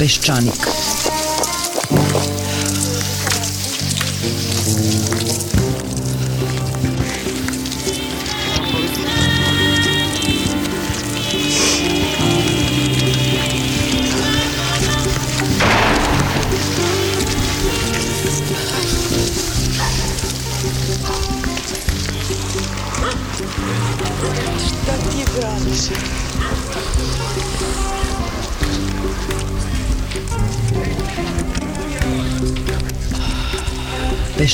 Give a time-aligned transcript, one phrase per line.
[0.00, 0.64] Peščanik.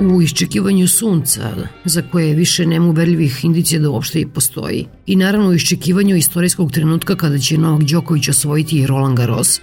[0.00, 1.50] U iščekivanju sunca,
[1.84, 6.72] za koje više nema uverljivih indicija da uopšte i postoji, i naravno u iščekivanju istorijskog
[6.72, 9.60] trenutka kada će Novak Đoković osvojiti i Roland Garros,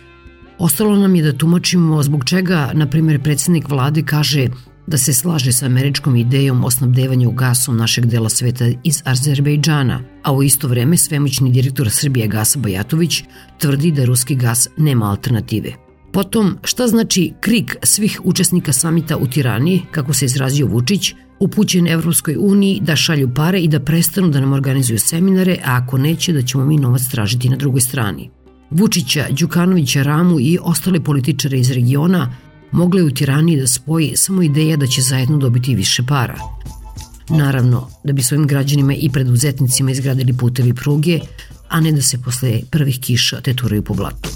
[0.57, 4.47] ostalo nam je da tumačimo zbog čega, na primjer, predsednik vlade kaže
[4.87, 10.33] da se slaže sa američkom idejom o snabdevanju gasom našeg dela sveta iz Azerbejdžana, a
[10.33, 13.23] u isto vreme svemoćni direktor Srbije Gasa Bajatović
[13.59, 15.82] tvrdi da ruski gas nema alternative.
[16.14, 22.36] Potom, šta znači krik svih učesnika samita u Tirani, kako se izrazio Vučić, upućen Evropskoj
[22.39, 26.41] uniji da šalju pare i da prestanu da nam organizuju seminare, a ako neće da
[26.41, 28.30] ćemo mi novac tražiti na drugoj strani.
[28.69, 32.36] Vučića, Đukanovića, Ramu i ostale političare iz regiona
[32.72, 36.38] mogle u Tirani da spoji samo ideja da će zajedno dobiti više para.
[37.30, 41.19] Naravno, da bi svojim građanima i preduzetnicima izgradili putevi pruge,
[41.69, 44.29] a ne da se posle prvih kiša teturaju po blatu.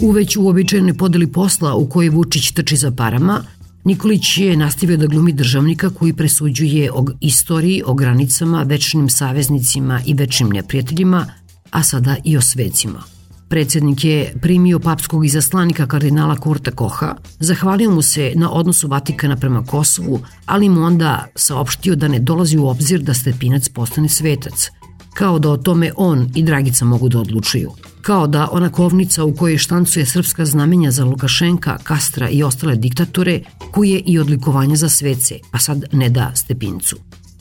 [0.00, 3.44] U već uobičajenoj podeli posla u kojoj Vučić trči za parama,
[3.84, 10.14] Nikolić je nastavio da glumi državnika koji presuđuje o istoriji, o granicama, večnim saveznicima i
[10.14, 11.26] večnim neprijateljima,
[11.70, 13.02] a sada i o svecima.
[13.48, 19.64] Predsednik je primio papskog izaslanika kardinala Kurta Koha, zahvalio mu se na odnosu Vatikana prema
[19.64, 24.70] Kosovu, ali mu onda saopštio da ne dolazi u obzir da Stepinac postane svetac,
[25.14, 27.70] kao da o tome on i Dragica mogu da odlučuju.
[28.02, 33.40] Kao da ona kovnica u kojoj štancuje srpska znamenja za Lukašenka, Kastra i ostale diktature,
[33.72, 36.96] kuje i odlikovanja za svece, pa sad ne da Stepincu.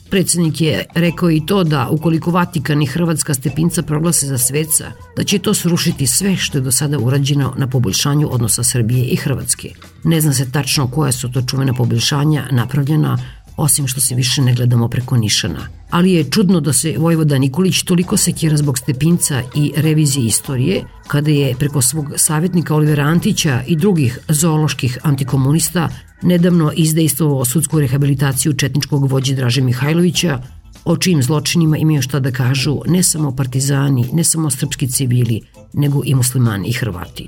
[0.10, 5.24] Predsednik je rekao i to da ukoliko Vatikan i Hrvatska stepinca proglase za sveca, da
[5.24, 9.70] će to srušiti sve što je do sada urađeno na poboljšanju odnosa Srbije i Hrvatske.
[10.04, 13.18] Ne zna se tačno koja su to čuvena poboljšanja napravljena,
[13.58, 15.68] osim što se više ne gledamo preko Nišana.
[15.90, 21.32] Ali je čudno da se Vojvoda Nikolić toliko sekira zbog Stepinca i revizije istorije, kada
[21.32, 25.90] je preko svog savjetnika Olivera Antića i drugih zooloških antikomunista
[26.22, 30.42] nedavno izdejstvovao sudsku rehabilitaciju četničkog vođe Draže Mihajlovića,
[30.86, 35.42] o čijim zločinima imaju šta da kažu ne samo partizani, ne samo srpski civili,
[35.74, 37.28] nego i muslimani i Hrvati.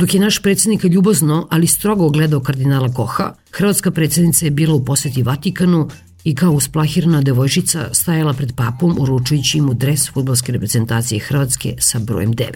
[0.00, 4.84] Dok je naš predsednik ljubazno, ali strogo gledao kardinala Koha, hrvatska predsednica je bila u
[4.84, 5.88] poseti Vatikanu
[6.24, 12.32] i kao usplahirana devojčica stajala pred papom uručujući mu dres futbolske reprezentacije Hrvatske sa brojem
[12.32, 12.46] 9.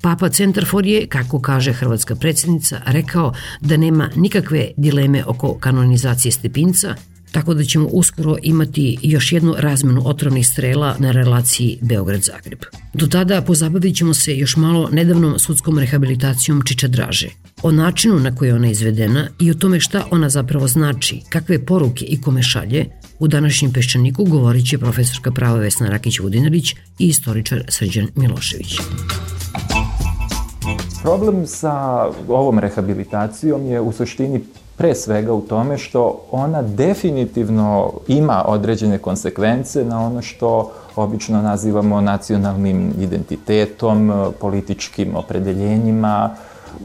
[0.00, 6.94] Papa Centarfor je, kako kaže hrvatska predsednica, rekao da nema nikakve dileme oko kanonizacije Stepinca,
[7.34, 12.64] tako da ćemo uskoro imati još jednu razmenu otrovnih strela na relaciji Beograd-Zagreb.
[12.94, 17.28] Do tada pozabavit ćemo se još malo nedavnom sudskom rehabilitacijom Čiča Draže,
[17.62, 21.66] o načinu na koji je ona izvedena i o tome šta ona zapravo znači, kakve
[21.66, 22.86] poruke i kome šalje,
[23.18, 28.76] u današnjem Peščaniku govorit će profesorka prava Vesna Rakić-Vodinarić i istoričar Srđan Milošević.
[31.02, 34.40] Problem sa ovom rehabilitacijom je u suštini
[34.76, 42.00] pre svega u tome što ona definitivno ima određene konsekvence na ono što obično nazivamo
[42.00, 46.30] nacionalnim identitetom, političkim opredeljenjima,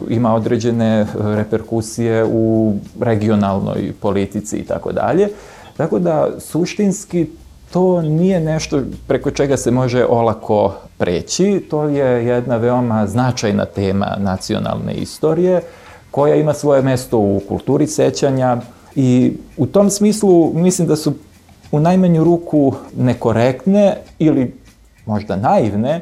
[0.09, 5.29] ima određene reperkusije u regionalnoj politici i tako dalje.
[5.77, 7.27] Tako da suštinski
[7.73, 14.15] to nije nešto preko čega se može olako preći, to je jedna veoma značajna tema
[14.19, 15.61] nacionalne istorije
[16.11, 18.57] koja ima svoje mesto u kulturi sećanja
[18.95, 21.13] i u tom smislu mislim da su
[21.71, 24.53] u najmanju ruku nekorektne ili
[25.05, 26.01] možda naivne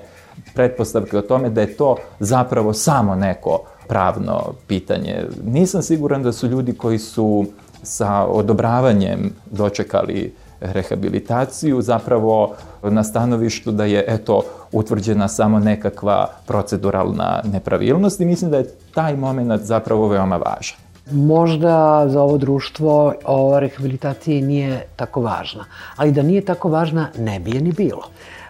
[0.54, 5.26] pretpostavke o tome da je to zapravo samo neko pravno pitanje.
[5.44, 7.46] Nisam siguran da su ljudi koji su
[7.84, 14.42] sa odobravanjem dočekali rehabilitaciju zapravo na stanovištu da je eto
[14.72, 20.78] utvrđena samo nekakva proceduralna nepravilnost i mislim da je taj moment zapravo veoma važan.
[21.12, 25.66] Možda za ovo društvo ova rehabilitacija nije tako važna,
[25.96, 28.04] ali da nije tako važna ne bi je ni bilo.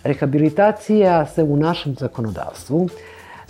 [0.03, 2.89] Rehabilitacija se u našem zakonodavstvu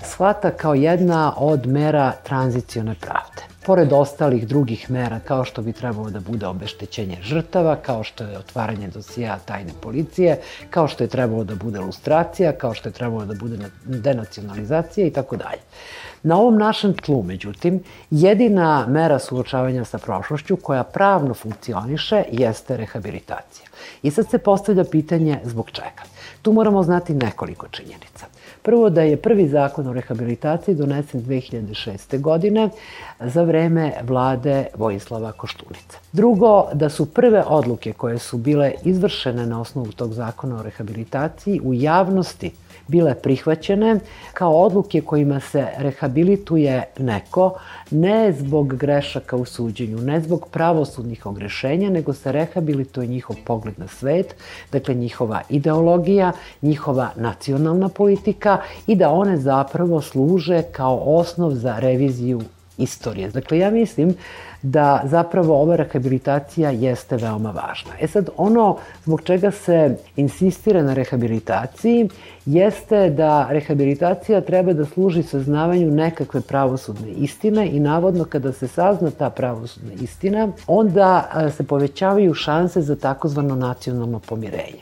[0.04, 3.57] shvata kao jedna od mera tranzicione pravde.
[3.68, 8.38] Pored ostalih drugih mera, kao što bi trebalo da bude obeštećenje žrtava, kao što je
[8.38, 10.38] otvaranje dosija tajne policije,
[10.70, 15.12] kao što je trebalo da bude ilustracija, kao što je trebalo da bude denacionalizacija i
[15.12, 15.60] tako dalje.
[16.24, 23.68] Na ovom našem tlu, međutim, jedina mera suočavanja sa prošlošću koja pravno funkcioniše jeste rehabilitacija.
[24.04, 26.08] I sad se postavlja pitanje zbog čega.
[26.42, 28.26] Tu moramo znati nekoliko činjenica.
[28.68, 32.22] Prvo da je prvi zakon o rehabilitaciji donesen 2006.
[32.22, 32.70] godine
[33.20, 36.00] za vreme vlade Vojislava Koštunica.
[36.12, 41.62] Drugo, da su prve odluke koje su bile izvršene na osnovu tog zakona o rehabilitaciji
[41.64, 42.52] u javnosti
[42.88, 44.00] bile prihvaćene
[44.34, 47.54] kao odluke kojima se rehabilituje neko
[47.92, 53.88] ne zbog grešaka u suđenju, ne zbog pravosudnih ogrešenja, nego se rehabilituje njihov pogled na
[53.88, 54.36] svet,
[54.72, 56.32] dakle njihova ideologija,
[56.62, 58.58] njihova nacionalna politika
[58.88, 62.42] i da one zapravo služe kao osnov za reviziju
[62.78, 63.30] istorije.
[63.30, 64.16] Dakle, ja mislim
[64.62, 67.92] da zapravo ova rehabilitacija jeste veoma važna.
[68.00, 72.10] E sad, ono zbog čega se insistira na rehabilitaciji
[72.46, 79.12] jeste da rehabilitacija treba da služi saznavanju nekakve pravosudne istine i navodno kada se sazna
[79.12, 84.82] ta pravosudna istina, onda se povećavaju šanse za takozvano nacionalno pomirenje.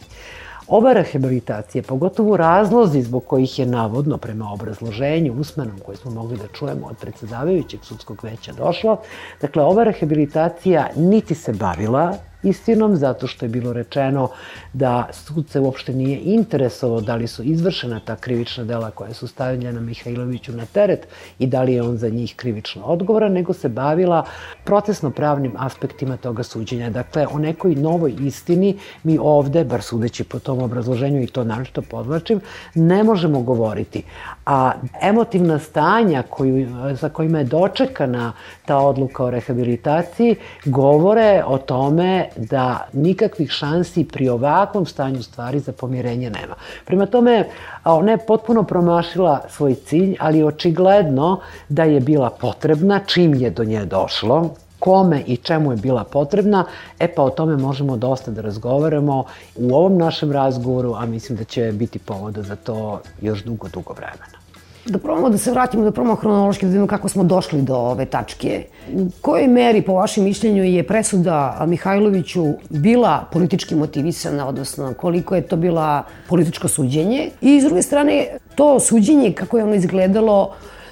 [0.67, 6.47] Ova rehabilitacija, pogotovo razlozi zbog kojih je navodno prema obrazloženju usmenom koje smo mogli da
[6.47, 8.97] čujemo od predsedavajućeg sudskog veća došlo,
[9.41, 14.29] dakle ova rehabilitacija niti se bavila istinom, zato što je bilo rečeno
[14.73, 19.27] da sud se uopšte nije interesovao da li su izvršena ta krivična dela koja su
[19.27, 21.07] stavljena Mihajloviću na teret
[21.39, 24.25] i da li je on za njih krivično odgovoran, nego se bavila
[24.63, 26.89] procesno-pravnim aspektima toga suđenja.
[26.89, 31.81] Dakle, o nekoj novoj istini mi ovde, bar sudeći po tom obrazloženju i to naročito
[31.81, 32.41] podvlačim,
[32.75, 34.03] ne možemo govoriti.
[34.45, 34.71] A
[35.01, 36.67] emotivna stanja koju,
[37.01, 38.33] za kojima je dočekana
[38.65, 45.71] ta odluka o rehabilitaciji govore o tome da nikakvih šansi pri ovakvom stanju stvari za
[45.71, 46.55] pomirenje nema.
[46.85, 47.49] Prema tome,
[47.85, 51.39] ona je potpuno promašila svoj cilj, ali očigledno
[51.69, 54.49] da je bila potrebna čim je do nje došlo,
[54.79, 56.65] kome i čemu je bila potrebna,
[56.99, 59.23] e pa o tome možemo dosta da razgovaramo
[59.55, 63.93] u ovom našem razgovoru, a mislim da će biti povoda za to još dugo, dugo
[63.93, 64.44] vremena.
[64.85, 68.05] Da probamo da se vratimo, da probamo hronološki da vidimo kako smo došli do ove
[68.05, 68.63] tačke.
[68.93, 75.41] U kojoj meri, po vašem mišljenju, je presuda Mihajloviću bila politički motivisana, odnosno koliko je
[75.41, 77.29] to bila političko suđenje?
[77.41, 80.51] I, s druge strane, to suđenje, kako je ono izgledalo,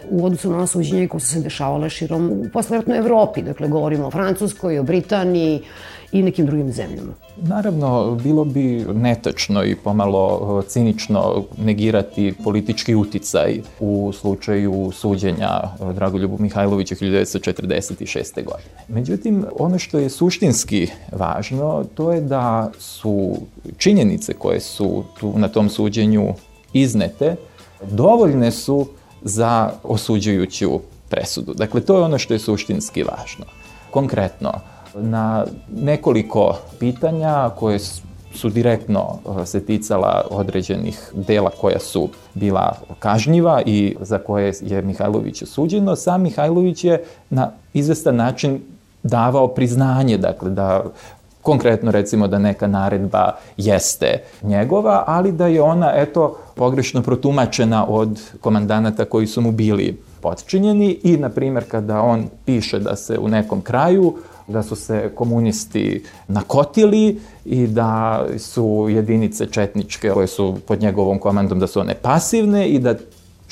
[0.10, 3.42] u odnosu na ono suđenje koje su se dešavale širom u posleratnoj Evropi.
[3.42, 5.62] Dakle, govorimo o Francuskoj, o Britaniji
[6.14, 7.14] i nekim drugim zemljama.
[7.38, 15.62] Naravno, bilo bi netačno i pomalo cinično negirati politički uticaj u slučaju suđenja
[15.94, 18.36] Dragoljubu Mihajlovića 1946.
[18.36, 18.70] godine.
[18.88, 23.38] Međutim, ono što je suštinski važno, to je da su
[23.78, 26.34] činjenice koje su tu na tom suđenju
[26.74, 27.36] iznete,
[27.92, 28.88] dovoljne su
[29.22, 31.54] za osuđujuću presudu.
[31.54, 33.46] Dakle, to je ono što je suštinski važno.
[33.92, 34.52] Konkretno,
[34.96, 35.46] na
[35.76, 37.80] nekoliko pitanja koje
[38.34, 44.82] su direktno eh, se ticala određenih dela koja su bila kažnjiva i za koje je
[44.82, 48.62] Mihajlović osuđeno, sam Mihajlović je na izvestan način
[49.04, 50.84] davao priznanje, dakle da
[51.42, 58.22] konkretno recimo da neka naredba jeste njegova, ali da je ona, eto, pogrešno protumačena od
[58.42, 63.28] komandanata koji su mu bili podčinjeni i, na primjer, kada on piše da se u
[63.28, 64.14] nekom kraju
[64.48, 71.60] da su se komunisti nakotili i da su jedinice četničke koje su pod njegovom komandom
[71.60, 72.96] da su one pasivne i da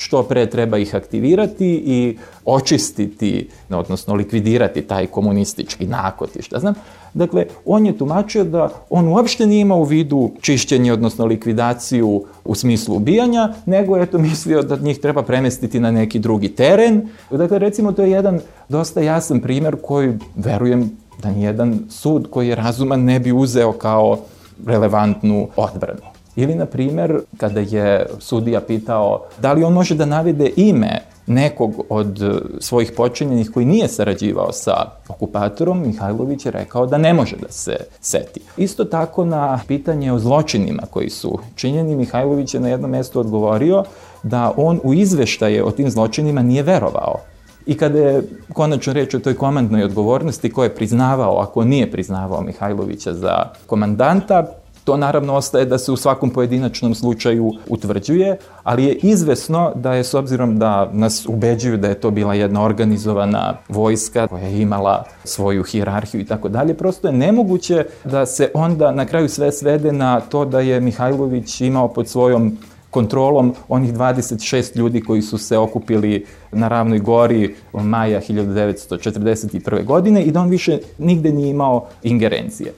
[0.02, 6.74] što pre treba ih aktivirati i očistiti, odnosno likvidirati taj komunistički nakot i šta znam.
[7.14, 12.54] Dakle, on je tumačio da on uopšte nije imao u vidu čišćenje, odnosno likvidaciju u
[12.54, 17.08] smislu ubijanja, nego je to mislio da njih treba premestiti na neki drugi teren.
[17.30, 20.90] Dakle, recimo, to je jedan dosta jasan primer koji, verujem,
[21.22, 24.18] da nijedan sud koji je razuman ne bi uzeo kao
[24.66, 26.11] relevantnu odbranu.
[26.36, 31.84] Ili, na primer, kada je sudija pitao da li on može da navede ime nekog
[31.88, 32.20] od
[32.60, 34.72] svojih počinjenih koji nije sarađivao sa
[35.08, 38.40] okupatorom, Mihajlović je rekao da ne može da se seti.
[38.56, 43.84] Isto tako na pitanje o zločinima koji su činjeni, Mihajlović je na jednom mestu odgovorio
[44.22, 47.20] da on u izveštaje o tim zločinima nije verovao.
[47.66, 48.22] I kada je
[48.52, 54.46] konačno reč o toj komandnoj odgovornosti ko je priznavao, ako nije priznavao Mihajlovića za komandanta,
[54.84, 60.04] To naravno ostaje da se u svakom pojedinačnom slučaju utvrđuje, ali je izvesno da je
[60.04, 65.04] s obzirom da nas ubeđuju da je to bila jedna organizovana vojska koja je imala
[65.24, 69.92] svoju hirarhiju i tako dalje, prosto je nemoguće da se onda na kraju sve svede
[69.92, 72.58] na to da je Mihajlović imao pod svojom
[72.90, 79.84] kontrolom onih 26 ljudi koji su se okupili na Ravnoj gori maja 1941.
[79.84, 82.72] godine i da on više nigde nije imao ingerencije.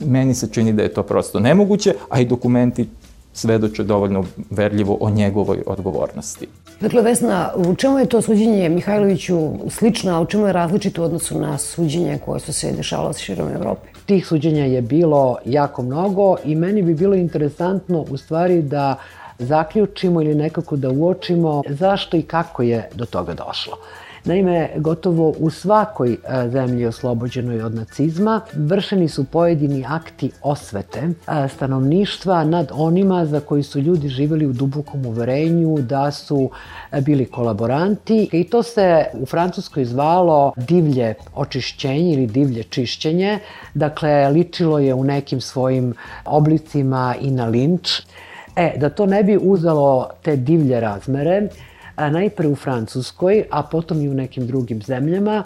[0.00, 2.88] Meni se čini da je to prosto nemoguće, a i dokumenti
[3.32, 6.46] svedoče dovoljno verljivo o njegovoj odgovornosti.
[6.80, 11.04] Dakle, Vesna, u čemu je to suđenje Mihajloviću slično, a u čemu je različito u
[11.04, 13.88] odnosu na suđenje koje su se dešavala širom Evrope?
[14.06, 18.96] Tih suđenja je bilo jako mnogo i meni bi bilo interesantno u stvari da
[19.38, 23.76] zaključimo ili nekako da uočimo zašto i kako je do toga došlo.
[24.24, 26.16] Naime, gotovo u svakoj e,
[26.50, 33.62] zemlji oslobođenoj od nacizma vršeni su pojedini akti osvete e, stanovništva nad onima za koji
[33.62, 36.50] su ljudi živeli u dubokom uverenju da su
[36.92, 43.38] e, bili kolaboranti i to se u Francuskoj zvalo divlje očišćenje ili divlje čišćenje.
[43.74, 45.94] Dakle, ličilo je u nekim svojim
[46.24, 48.00] oblicima i na linč.
[48.56, 51.48] E, da to ne bi uzelo te divlje razmere,
[52.10, 55.42] najpre u Francuskoj, a potom i u nekim drugim zemljama,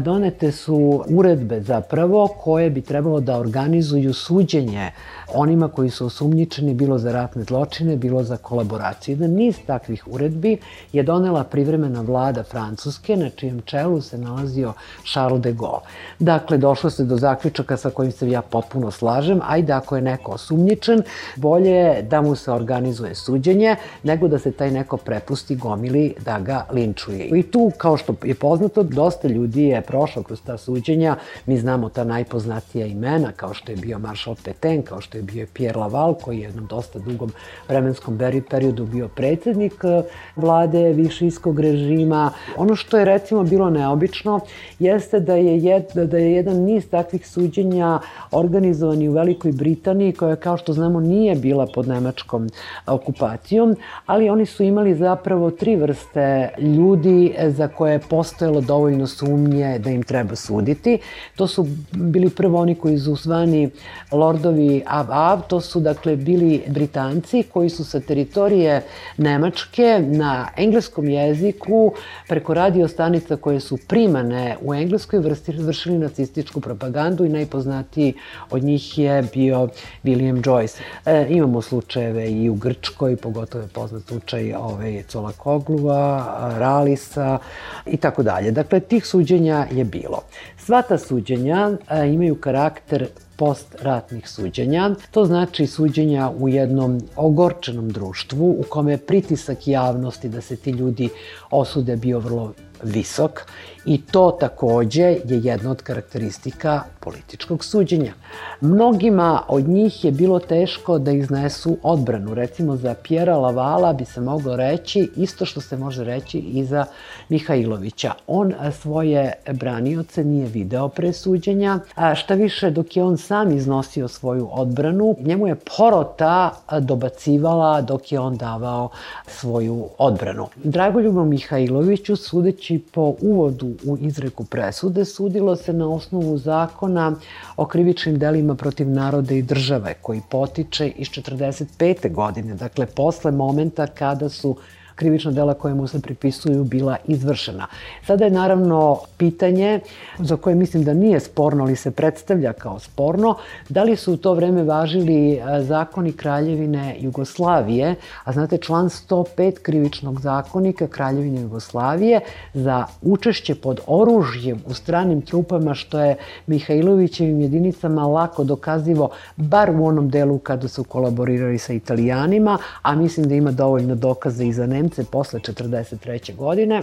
[0.00, 4.90] donete su uredbe zapravo koje bi trebalo da organizuju suđenje
[5.34, 9.12] onima koji su osumnjičeni bilo za ratne zločine, bilo za kolaboraciju.
[9.12, 10.58] Jedan niz takvih uredbi
[10.92, 14.72] je donela privremena vlada Francuske, na čijem čelu se nalazio
[15.12, 15.80] Charles de Gaulle.
[16.18, 20.32] Dakle, došlo se do zaključaka sa kojim se ja potpuno slažem, ajde ako je neko
[20.32, 21.02] osumnjičen,
[21.36, 26.38] bolje je da mu se organizuje suđenje, nego da se taj neko prepusti gomili da
[26.38, 27.24] ga linčuje.
[27.24, 31.16] I tu, kao što je poznato, dosta ljudi je prošlo kroz ta suđenja.
[31.46, 35.46] Mi znamo ta najpoznatija imena, kao što je bio Maršal Petain, kao što je bio
[35.52, 37.32] Pierre Laval, koji je jednom dosta dugom
[37.68, 38.18] vremenskom
[38.50, 40.02] periodu bio predsednik e,
[40.36, 42.30] vlade višijskog režima.
[42.56, 44.40] Ono što je recimo bilo neobično
[44.78, 47.98] jeste da je, jed, da je jedan niz takvih suđenja
[48.30, 52.48] organizovan u Velikoj Britaniji, koja kao što znamo nije bila pod nemačkom
[52.86, 53.76] okupacijom,
[54.06, 59.90] ali oni su imali zapravo tri vrste ljudi za koje je postojalo dovoljno sumnje da
[59.90, 60.98] im treba suditi.
[61.36, 63.70] To su bili prvo oni koji su zvani
[64.12, 68.82] lordovi Av-Av, to su dakle bili Britanci koji su sa teritorije
[69.16, 71.92] Nemačke na engleskom jeziku
[72.28, 75.20] preko radio stanica koje su primane u Engleskoj
[75.58, 78.14] vršili nacističku propagandu i najpoznatiji
[78.50, 79.68] od njih je bio
[80.04, 80.80] William Joyce.
[81.06, 85.32] E, imamo slučajeve i u Grčkoj, pogotovo je poznat slučaj ove Cola
[85.76, 87.38] Koglua, Ralisa
[87.86, 88.50] i tako dalje.
[88.50, 90.22] Dakle, tih suđenja je bilo.
[90.58, 93.06] Sva ta suđenja e, imaju karakter
[93.36, 94.90] postratnih suđenja.
[95.10, 101.08] To znači suđenja u jednom ogorčenom društvu u kome pritisak javnosti da se ti ljudi
[101.50, 102.52] osude bio vrlo
[102.82, 103.40] visok
[103.84, 108.12] i to takođe je jedna od karakteristika političkog suđenja.
[108.60, 112.34] Mnogima od njih je bilo teško da iznesu odbranu.
[112.34, 116.84] Recimo za Pjera Lavala bi se moglo reći isto što se može reći i za
[117.28, 118.12] Mihajlovića.
[118.26, 121.78] On svoje branioce nije video pre suđenja,
[122.14, 128.20] šta više dok je on sam iznosio svoju odbranu, njemu je porota dobacivala dok je
[128.20, 128.88] on davao
[129.26, 130.46] svoju odbranu.
[130.64, 137.14] Dragoljubom Mihajloviću, sudeći po uvodu u izreku presude, sudilo se na osnovu zakona
[137.56, 142.12] o krivičnim delima protiv naroda i države, koji potiče iz 45.
[142.12, 144.56] godine, dakle posle momenta kada su
[144.96, 147.66] krivična dela koje mu se pripisuju bila izvršena.
[148.06, 149.80] Sada je naravno pitanje
[150.18, 153.36] za koje mislim da nije sporno, ali se predstavlja kao sporno,
[153.68, 159.62] da li su u to vreme važili e, zakoni Kraljevine Jugoslavije, a znate član 105
[159.62, 162.20] krivičnog zakonika Kraljevine Jugoslavije
[162.54, 169.86] za učešće pod oružjem u stranim trupama što je Mihajlovićevim jedinicama lako dokazivo bar u
[169.86, 174.66] onom delu kada su kolaborirali sa Italijanima, a mislim da ima dovoljno dokaza i za
[174.66, 176.36] Nemce posle 43.
[176.36, 176.82] godine,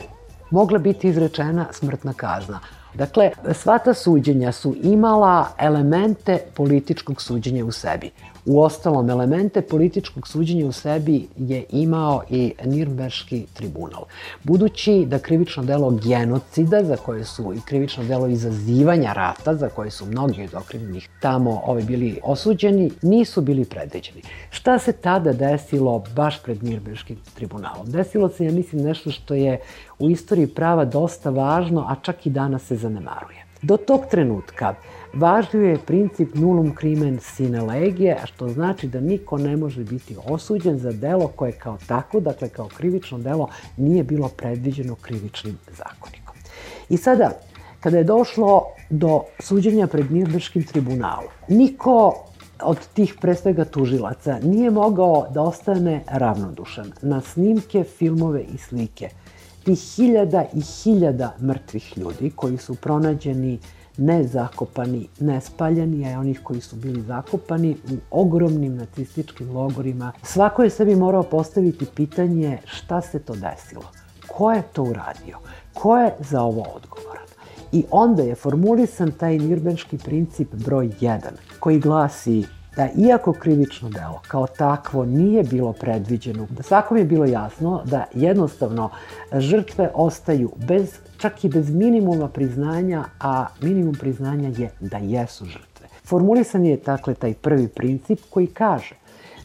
[0.52, 2.60] mogla biti izrečena smrtna kazna.
[2.94, 8.12] Dakle, sva ta suđenja su imala elemente političkog suđenja u sebi.
[8.46, 14.06] U ostalom, elemente političkog suđenja u sebi je imao i Nirnberški tribunal.
[14.44, 19.92] Budući da krivično delo genocida, za koje su i krivično delo izazivanja rata, za koje
[19.92, 24.22] su mnogi od okrivljenih tamo ovi bili osuđeni, nisu bili predviđeni.
[24.50, 27.92] Šta se tada desilo baš pred Nirnberškim tribunalom?
[27.92, 29.60] Desilo se, ja mislim, nešto što je
[30.00, 33.46] u istoriji prava dosta važno, a čak i danas se zanemaruje.
[33.62, 34.76] Do tog trenutka
[35.13, 40.77] važio je princip nulum crimen sine legije, što znači da niko ne može biti osuđen
[40.79, 46.36] za delo koje kao tako, dakle kao krivično delo, nije bilo predviđeno krivičnim zakonikom.
[46.89, 47.32] I sada,
[47.79, 52.25] kada je došlo do suđenja pred Nirnberškim tribunalom, niko
[52.63, 59.10] od tih pre svega tužilaca nije mogao da ostane ravnodušan na snimke, filmove i slike
[59.63, 63.60] tih hiljada i hiljada mrtvih ljudi koji su pronađeni
[64.24, 70.12] zakopani, ne spaljeni, a onih koji su bili zakopani u ogromnim nacističkim logorima.
[70.24, 73.84] Svako je sebi morao postaviti pitanje šta se to desilo,
[74.28, 75.38] ko je to uradio,
[75.74, 77.24] ko je za ovo odgovoran.
[77.72, 81.20] I onda je formulisan taj nirbenški princip broj 1,
[81.60, 82.46] koji glasi
[82.76, 88.06] da iako krivično delo kao takvo nije bilo predviđeno, da svakom je bilo jasno da
[88.14, 88.90] jednostavno
[89.34, 90.90] žrtve ostaju bez,
[91.24, 95.88] čak i bez minimuma priznanja, a minimum priznanja je da jesu žrtve.
[96.06, 98.96] Formulisan je dakle taj prvi princip koji kaže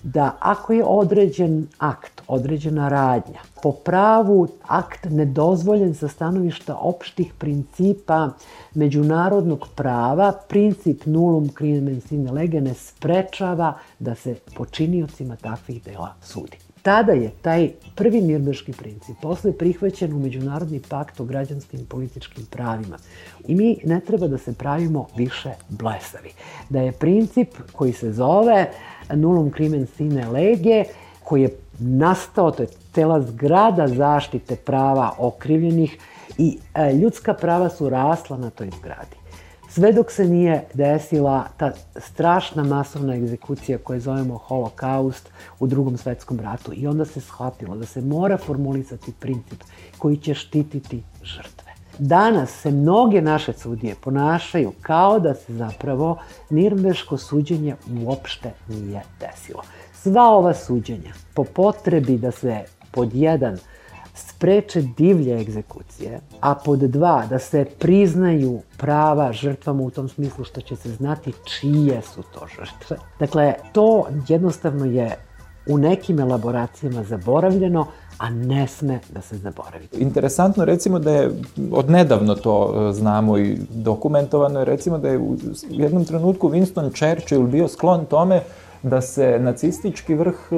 [0.03, 8.31] da ako je određen akt, određena radnja, po pravu akt nedozvoljen sa stanovišta opštih principa
[8.75, 16.68] međunarodnog prava, princip nulum crimen sine lege ne sprečava da se počiniocima takvih dela sudi.
[16.83, 22.47] Tada je taj prvi mirberški princip posle prihvaćen u Međunarodni pakt o građanskim i političkim
[22.51, 22.99] pravima.
[23.47, 26.31] I mi ne treba da se pravimo više blesavi.
[26.69, 28.71] Da je princip koji se zove
[29.15, 30.85] nulum crimen sine lege,
[31.25, 35.99] koji je nastao, to je cela zgrada zaštite prava okrivljenih
[36.39, 39.18] i e, ljudska prava su rasla na toj zgradi.
[39.79, 45.29] Sve dok se nije desila ta strašna masovna egzekucija koju zovemo holokaust
[45.61, 49.63] u drugom svetskom ratu i onda se shvatilo da se mora formulisati princip
[49.99, 51.73] koji će štititi žrtve.
[51.99, 56.19] Danas se mnoge naše sudije ponašaju kao da se zapravo
[56.51, 59.63] Nirnbeško suđenje uopšte nije desilo.
[59.95, 63.59] Sva ova suđenja po potrebi da se pod jedan
[64.39, 70.61] spreče divlje egzekucije, a pod dva da se priznaju prava žrtvama u tom smislu što
[70.61, 72.97] će se znati čije su to žrtve.
[73.19, 75.17] Dakle, to jednostavno je
[75.69, 77.87] u nekim elaboracijama zaboravljeno,
[78.19, 79.89] a ne sme da se zaboravi.
[79.93, 81.31] Interesantno recimo da je
[81.73, 85.37] odnedavno to e, znamo i dokumentovano je recimo da je u
[85.71, 88.43] jednom trenutku Winston Churchill bio sklon tome
[88.83, 90.57] da se nacistički vrh e,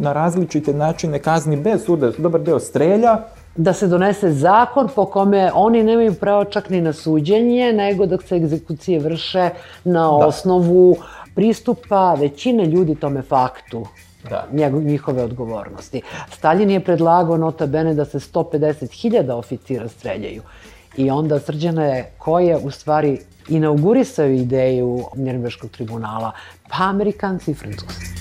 [0.00, 3.18] na različite načine kazni bez suda, dobar deo strelja,
[3.56, 8.22] da se donese zakon po kome oni nemaju pravo čak ni na suđenje, nego dok
[8.22, 9.50] se egzekucije vrše
[9.84, 10.10] na da.
[10.10, 10.96] osnovu
[11.34, 13.86] pristupa većine ljudi tome faktu
[14.30, 14.46] da.
[14.52, 16.02] njegov, njihove odgovornosti.
[16.32, 20.42] Stalin je predlagao nota bene da se 150.000 oficira streljaju.
[20.96, 26.32] I onda srđana je ko je u stvari inaugurisao ideju Nirnberškog tribunala?
[26.68, 28.16] Pa Amerikanci i Francuzi.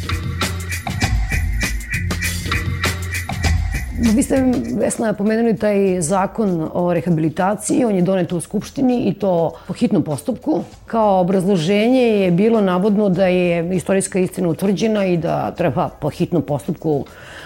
[4.16, 4.44] Vi ste,
[4.76, 10.04] Vesna, pomenuli taj zakon o rehabilitaciji, on je donet u Skupštini i to po hitnom
[10.04, 10.64] postupku.
[10.86, 16.42] Kao obrazloženje je bilo navodno da je istorijska istina utvrđena i da treba po hitnom
[16.42, 17.06] postupku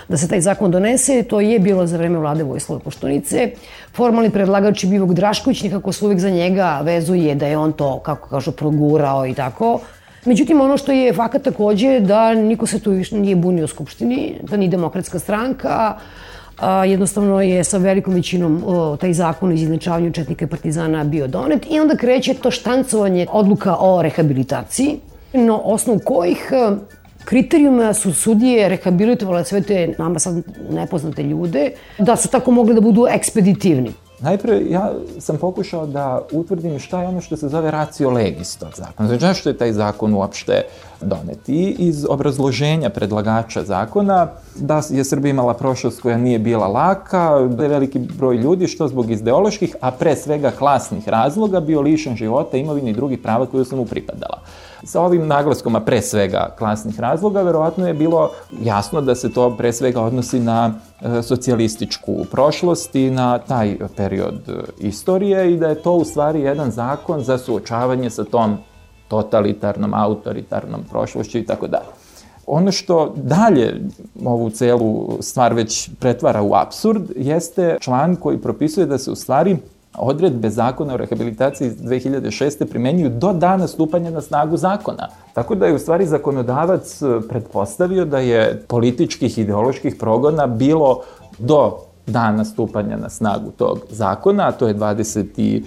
[0.09, 1.23] da se taj zakon donese.
[1.23, 3.51] To je bilo za vreme vlade Vojislava Koštunice.
[3.93, 7.99] Formalni predlagač je Bivog Drašković, nekako se uvek za njega vezuje da je on to,
[7.99, 9.79] kako kažu, progurao i tako.
[10.25, 14.57] Međutim, ono što je fakat takođe da niko se tu nije bunio u Skupštini, da
[14.57, 15.97] ni demokratska stranka,
[16.57, 21.27] a, jednostavno je sa velikom većinom o, taj zakon o izjednačavanju četnika i partizana bio
[21.27, 24.99] donet i onda kreće to štancovanje odluka o rehabilitaciji,
[25.33, 26.51] no osnov kojih
[27.29, 32.81] kriterijuma su sudije rehabilitovale sve te nama sad nepoznate ljude, da su tako mogli da
[32.81, 33.91] budu ekspeditivni.
[34.21, 38.69] Najpre, ja sam pokušao da utvrdim šta je ono što se zove ratio legis tog
[38.75, 39.07] zakona.
[39.07, 40.61] Znači, zašto je taj zakon uopšte
[41.01, 41.49] donet?
[41.49, 47.63] I iz obrazloženja predlagača zakona, da je Srbija imala prošlost koja nije bila laka, da
[47.63, 52.57] je veliki broj ljudi, što zbog ideoloških, a pre svega klasnih razloga, bio lišen života,
[52.57, 54.41] imovine i drugih prava koje su mu pripadala.
[54.83, 59.57] Sa ovim naglaskom, a pre svega klasnih razloga, verovatno je bilo jasno da se to
[59.57, 65.67] pre svega odnosi na e, socijalističku prošlost i na taj period e, istorije i da
[65.67, 68.57] je to u stvari jedan zakon za suočavanje sa tom
[69.07, 71.89] totalitarnom, autoritarnom prošlošću i tako dalje.
[72.47, 73.81] Ono što dalje
[74.25, 79.57] ovu celu stvar već pretvara u absurd jeste član koji propisuje da se u stvari
[79.97, 82.65] odredbe zakona o rehabilitaciji iz 2006.
[82.65, 85.07] primenjuju do dana stupanja na snagu zakona.
[85.33, 91.01] Tako da je u stvari zakonodavac pretpostavio da je političkih ideoloških progona bilo
[91.37, 95.63] do dana stupanja na snagu tog zakona, a to je 25.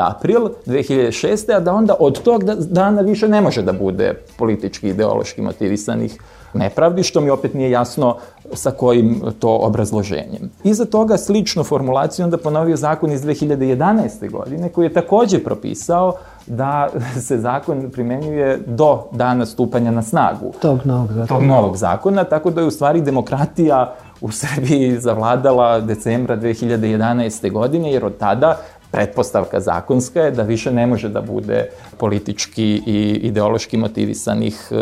[0.00, 1.56] april 2006.
[1.56, 6.18] a da onda od tog da, dana više ne može da bude politički ideološki motivisanih
[6.54, 8.16] nepravdi, što mi opet nije jasno
[8.52, 10.50] sa kojim to obrazloženjem.
[10.64, 14.30] Iza toga sličnu formulaciju onda ponovio zakon iz 2011.
[14.30, 16.14] godine, koji je takođe propisao
[16.46, 16.88] da
[17.26, 20.52] se zakon primenjuje do dana stupanja na snagu.
[20.60, 21.26] Tog novog zakona.
[21.26, 27.52] Tog novog zakona, tako da je u stvari demokratija u Srbiji zavladala decembra 2011.
[27.52, 28.56] godine, jer od tada
[28.92, 34.76] pretpostavka zakonska je da više ne može da bude politički i ideološki motivisanih e,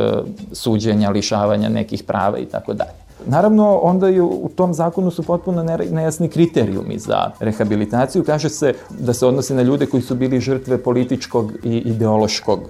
[0.53, 2.91] suđenja, lišavanja nekih prava i tako dalje.
[3.27, 8.25] Naravno, onda je u tom zakonu su potpuno nejasni kriterijumi za rehabilitaciju.
[8.25, 12.61] Kaže se da se odnosi na ljude koji su bili žrtve političkog i ideološkog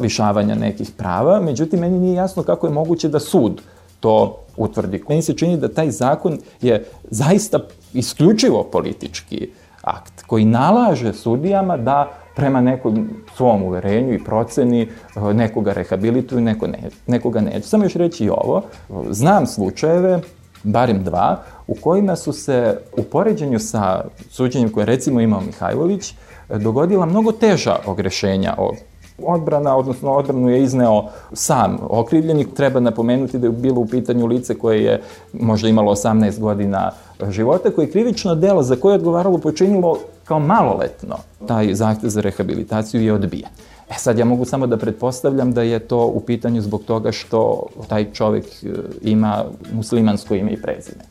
[0.00, 1.40] lišavanja nekih prava.
[1.40, 3.60] Međutim, meni nije jasno kako je moguće da sud
[4.00, 5.02] to utvrdi.
[5.08, 7.58] Meni se čini da taj zakon je zaista
[7.94, 9.48] isključivo politički
[9.84, 16.66] akt koji nalaže sudijama da prema nekom svom uverenju i proceni eh, nekoga rehabilituju, neko
[16.66, 17.68] ne, nekoga neće.
[17.68, 18.62] Samo još reći i ovo,
[19.10, 20.20] znam slučajeve,
[20.62, 26.14] barem dva, u kojima su se u poređenju sa suđenjem koje recimo imao Mihajlović,
[26.48, 28.74] dogodila mnogo teža ogrešenja o
[29.18, 32.54] Odbrana, odnosno odbranu je izneo sam okrivljenik.
[32.54, 36.90] Treba napomenuti da je bilo u pitanju lice koje je možda imalo 18 godina
[37.30, 41.16] života, koje je krivično delo za koje je odgovaralo počinilo kao maloletno.
[41.46, 43.48] Taj zahtev za rehabilitaciju je odbijen.
[43.90, 47.66] E sad ja mogu samo da pretpostavljam da je to u pitanju zbog toga što
[47.88, 48.68] taj čovek e,
[49.02, 51.04] ima muslimansko ime i prezime.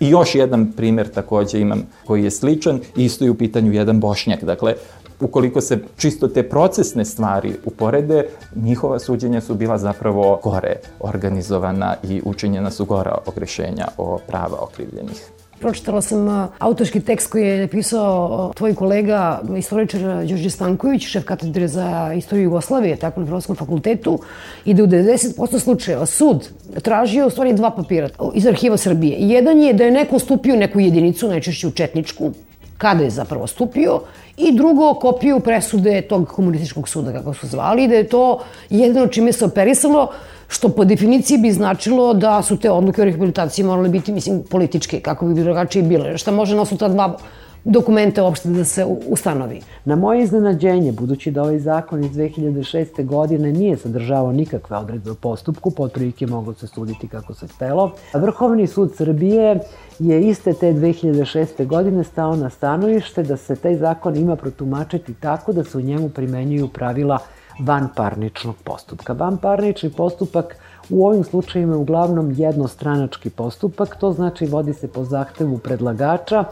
[0.00, 4.44] I još jedan primer takođe imam koji je sličan, isto je u pitanju jedan bošnjak.
[4.44, 4.74] Dakle,
[5.20, 8.24] ukoliko se čisto te procesne stvari uporede,
[8.56, 15.30] njihova suđenja su bila zapravo gore organizovana i učinjena su gora ogrešenja o prava okrivljenih.
[15.60, 22.12] Pročitala sam autorski tekst koji je napisao tvoj kolega, istoričar Đorđe Stanković, šef katedre za
[22.16, 24.18] istoriju Jugoslavije, tako na Filosofskom fakultetu,
[24.64, 26.48] i da u 90% slučajeva sud
[26.82, 29.16] tražio u stvari dva papira iz arhiva Srbije.
[29.18, 32.32] Jedan je da je neko stupio u neku jedinicu, najčešće u Četničku,
[32.80, 34.00] kada je zapravo stupio,
[34.36, 38.40] i drugo kopiju presude tog komunističkog suda, kako su zvali, da je to
[38.70, 40.08] jedino čime se operisalo,
[40.48, 45.00] što po definiciji bi značilo da su te odluke o rehabilitaciji morale biti, mislim, političke,
[45.00, 46.18] kako bi drugačije bile.
[46.18, 47.16] Šta može na ta dva
[47.64, 49.60] dokumenta uopšte da se ustanovi.
[49.84, 53.04] Na moje iznenađenje, budući da ovaj zakon iz 2006.
[53.04, 58.66] godine nije sadržavao nikakve odredbe o postupku, potprilike moglo se suditi kako se htelo, Vrhovni
[58.66, 59.60] sud Srbije
[60.00, 61.66] je iste te 2006.
[61.66, 66.08] godine stao na stanovište da se taj zakon ima protumačiti tako da se u njemu
[66.08, 67.18] primenjuju pravila
[67.60, 69.12] vanparničnog postupka.
[69.12, 70.56] Vanparnični postupak
[70.90, 76.44] u ovim slučajima je uglavnom jednostranački postupak, to znači vodi se po zahtevu predlagača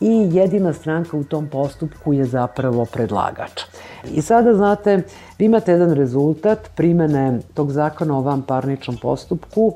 [0.00, 3.62] i jedina stranka u tom postupku je zapravo predlagač.
[4.12, 5.02] I sada, znate,
[5.38, 9.74] vi imate jedan rezultat primene tog zakona o vanparničnom postupku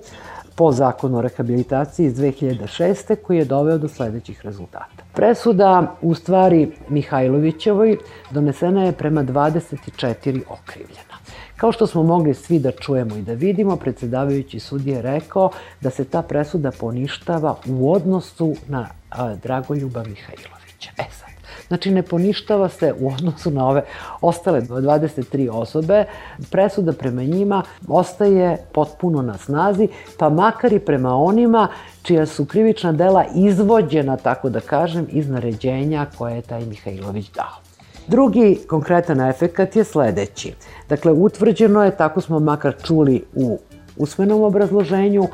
[0.59, 3.17] po zakonu o rehabilitaciji iz 2006.
[3.17, 5.03] koji je doveo do sledećih rezultata.
[5.15, 7.97] Presuda u stvari Mihajlovićevoj
[8.31, 11.15] donesena je prema 24 okrivljena.
[11.57, 15.91] Kao što smo mogli svi da čujemo i da vidimo, predsedavajući sud je rekao da
[15.91, 18.89] se ta presuda poništava u odnosu na
[19.43, 20.91] Dragoljuba Mihajlovića.
[20.99, 21.38] E sad,
[21.69, 23.83] Znači, ne poništava se u odnosu na ove
[24.21, 26.05] ostale 23 osobe.
[26.51, 31.69] Presuda prema njima ostaje potpuno na snazi, pa makar i prema onima
[32.03, 37.69] čija su krivična dela izvođena, tako da kažem, iz naređenja koje je taj Mihajlović dao.
[38.07, 40.55] Drugi konkretan efekat je sledeći.
[40.89, 43.59] Dakle, utvrđeno je, tako smo makar čuli u
[43.97, 45.29] usmenom obrazloženju,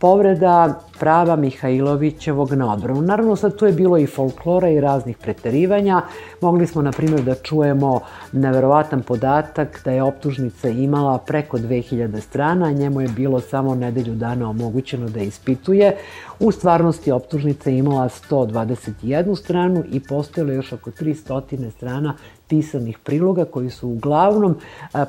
[0.00, 3.02] povreda prava Mihajlovićevog na odbranu.
[3.02, 6.02] Naravno, sad tu je bilo i folklora i raznih preterivanja.
[6.40, 8.00] Mogli smo, na primjer, da čujemo
[8.32, 14.14] neverovatan podatak da je optužnica imala preko 2000 strana, a njemu je bilo samo nedelju
[14.14, 15.96] dana omogućeno da ispituje.
[16.40, 22.14] U stvarnosti optužnica imala 121 stranu i postojalo još oko 300 strana
[22.50, 24.56] pisanih priloga koji su uglavnom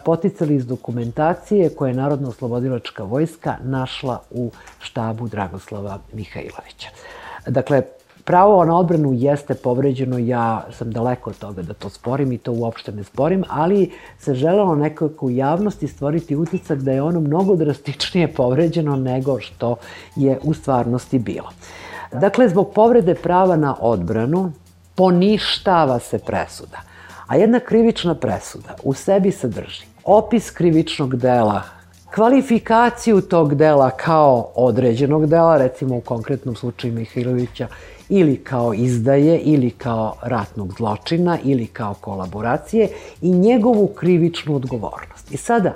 [0.06, 6.90] poticali iz dokumentacije koje je Narodno-oslobodilačka vojska našla u štabu Dragoslava Mihajlovića.
[7.48, 7.84] Dakle,
[8.24, 12.52] Pravo na odbranu jeste povređeno, ja sam daleko od toga da to sporim i to
[12.52, 17.56] uopšte ne sporim, ali se želelo nekako u javnosti stvoriti uticak da je ono mnogo
[17.56, 19.76] drastičnije povređeno nego što
[20.16, 21.50] je u stvarnosti bilo.
[22.12, 24.52] Dakle, zbog povrede prava na odbranu
[24.96, 26.91] poništava se presuda.
[27.32, 31.62] A jedna krivična presuda u sebi sadrži opis krivičnog dela
[32.16, 37.68] kvalifikaciju tog dela kao određenog dela, recimo u konkretnom slučaju Mihajlovića,
[38.10, 42.90] ili kao izdaje, ili kao ratnog zločina, ili kao kolaboracije
[43.22, 45.32] i njegovu krivičnu odgovornost.
[45.32, 45.74] I sada,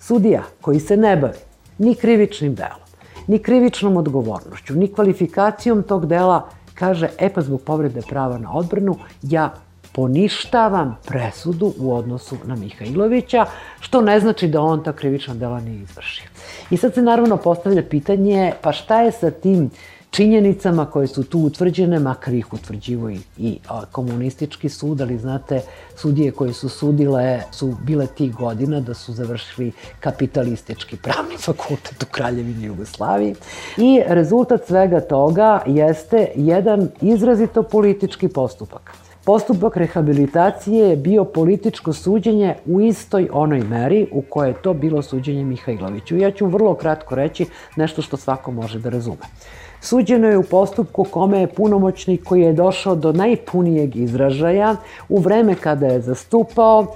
[0.00, 1.38] sudija koji se ne bavi
[1.78, 2.86] ni krivičnim delom,
[3.26, 8.96] ni krivičnom odgovornošću, ni kvalifikacijom tog dela, kaže, e pa zbog povrede prava na odbranu,
[9.22, 9.65] ja
[9.96, 13.46] poništavam presudu u odnosu na Mihajlovića,
[13.80, 16.26] što ne znači da on ta krivična dela nije izvršio.
[16.70, 19.70] I sad se naravno postavlja pitanje, pa šta je sa tim
[20.10, 23.58] činjenicama koje su tu utvrđene, makar ih utvrđivo i, i
[23.92, 25.60] komunistički sud, ali znate,
[25.96, 32.06] sudije koje su sudile su bile tih godina da su završili kapitalistički pravni fakultet u
[32.10, 33.34] Kraljevini Jugoslaviji.
[33.76, 39.05] I rezultat svega toga jeste jedan izrazito politički postupak.
[39.26, 45.02] Postupak rehabilitacije je bio političko suđenje u istoj onoj meri u kojoj je to bilo
[45.02, 46.16] suđenje Mihajloviću.
[46.16, 49.26] Ja ću vrlo kratko reći nešto što svako može da razume.
[49.80, 54.76] Suđeno je u postupku kome je punomoćnik koji je došao do najpunijeg izražaja
[55.08, 56.86] u vreme kada je zastupao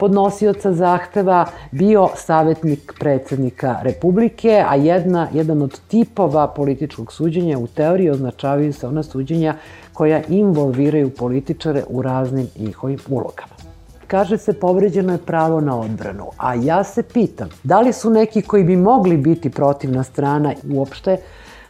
[0.00, 8.10] podnosioca zahteva bio savjetnik predsednika Republike, a jedna, jedan od tipova političkog suđenja u teoriji
[8.10, 9.54] označavaju se ona suđenja
[10.00, 13.60] koja involviraju političare u raznim njihovim ulogama
[14.10, 16.30] kaže se povređeno je pravo na odbranu.
[16.36, 21.16] A ja se pitam, da li su neki koji bi mogli biti protivna strana uopšte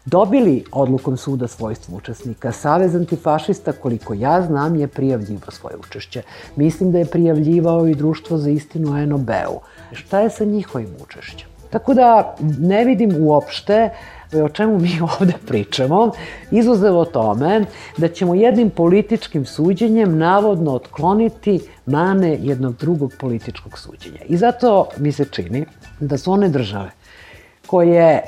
[0.04, 2.52] dobili odlukom suda svojstvo učesnika.
[2.52, 6.22] Savez antifašista, koliko ja znam, je prijavljivo svoje učešće.
[6.56, 9.60] Mislim da je prijavljivao i društvo za istinu NOB-u.
[9.92, 11.48] Šta je sa njihovim učešćem?
[11.70, 13.90] Tako da ne vidim uopšte
[14.32, 16.12] o čemu mi ovde pričamo,
[16.50, 17.64] izuzev o tome
[17.96, 24.20] da ćemo jednim političkim suđenjem navodno otkloniti mane jednog drugog političkog suđenja.
[24.28, 25.66] I zato mi se čini
[26.00, 26.90] da su one države
[27.66, 28.22] koje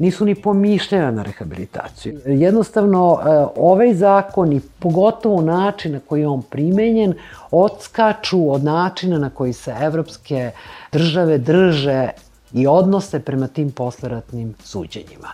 [0.00, 2.20] nisu ni pomišljena na rehabilitaciju.
[2.26, 7.14] Jednostavno, e, ovaj zakon i pogotovo način na koji je on primenjen
[7.50, 10.50] odskaču od načina na koji se evropske
[10.92, 12.08] države drže
[12.52, 15.28] i odnose prema tim posleratnim suđenjima.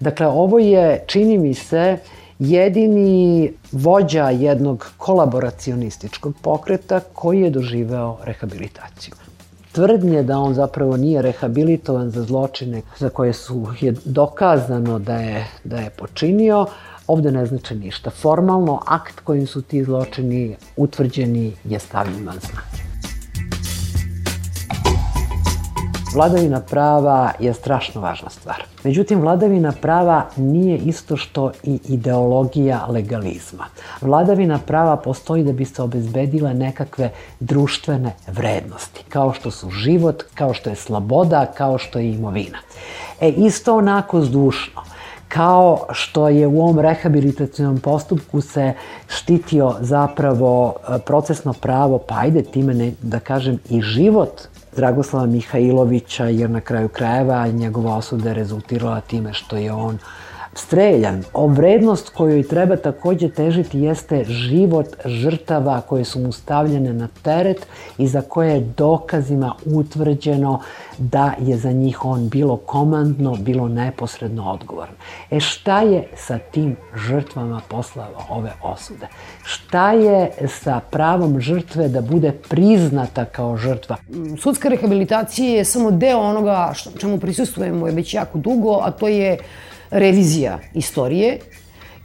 [0.00, 1.98] Dakle, ovo je, čini mi se,
[2.38, 9.14] jedini vođa jednog kolaboracionističkog pokreta koji je doživeo rehabilitaciju
[9.72, 15.46] tvrdnje da on zapravo nije rehabilitovan za zločine za koje su je dokazano da je,
[15.64, 16.66] da je počinio,
[17.06, 18.10] ovde ne znači ništa.
[18.10, 22.89] Formalno, akt kojim su ti zločini utvrđeni je stavljen van znanje.
[26.14, 28.62] Vladavina prava je strašno važna stvar.
[28.84, 33.64] Međutim, vladavina prava nije isto što i ideologija legalizma.
[34.00, 40.54] Vladavina prava postoji da bi se obezbedile nekakve društvene vrednosti, kao što su život, kao
[40.54, 42.58] što je sloboda, kao što je imovina.
[43.20, 44.82] E, isto onako zdušno
[45.28, 48.72] kao što je u ovom rehabilitacijnom postupku se
[49.08, 54.40] štitio zapravo e, procesno pravo, pa ajde time ne, da kažem i život
[54.76, 59.98] Dragoslava Mihajlovića, jer na kraju krajeva njegova osuda je rezultirala time što je on
[60.54, 61.24] streljan.
[61.32, 67.66] O vrednost kojoj treba takođe težiti jeste život žrtava koje su mu stavljene na teret
[67.98, 70.60] i za koje je dokazima utvrđeno
[70.98, 74.94] da je za njih on bilo komandno, bilo neposredno odgovoran.
[75.30, 79.06] E šta je sa tim žrtvama posle ove osude?
[79.42, 83.96] Šta je sa pravom žrtve da bude priznata kao žrtva?
[84.42, 89.08] Sudska rehabilitacija je samo deo onoga što, čemu prisustujemo je već jako dugo, a to
[89.08, 89.38] je
[89.90, 91.38] revizija istorije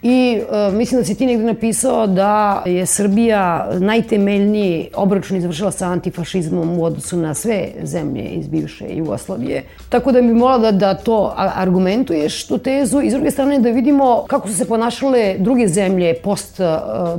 [0.04, 5.88] I e, mislim da si ti negde napisao da je Srbija najtemeljniji obračun izvršila sa
[5.88, 9.64] antifašizmom u odnosu na sve zemlje iz bivše Jugoslavije.
[9.90, 13.70] Tako da bi molila da, da to argumentuješ, tu tezu, i s druge strane da
[13.70, 16.64] vidimo kako su se ponašale druge zemlje post, e,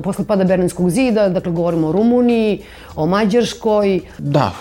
[0.03, 2.61] posle pada Berlinskog zida, dakle govorimo o Rumuniji,
[2.97, 4.01] o Mađarskoj.
[4.19, 4.53] Da,